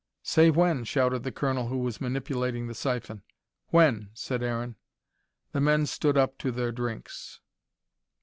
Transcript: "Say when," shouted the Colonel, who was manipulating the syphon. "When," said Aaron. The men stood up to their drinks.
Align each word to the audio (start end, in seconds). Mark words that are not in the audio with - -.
"Say 0.23 0.49
when," 0.49 0.83
shouted 0.83 1.21
the 1.21 1.31
Colonel, 1.31 1.67
who 1.67 1.77
was 1.77 2.01
manipulating 2.01 2.65
the 2.65 2.73
syphon. 2.73 3.21
"When," 3.67 4.09
said 4.15 4.41
Aaron. 4.41 4.75
The 5.51 5.61
men 5.61 5.85
stood 5.85 6.17
up 6.17 6.39
to 6.39 6.51
their 6.51 6.71
drinks. 6.71 7.39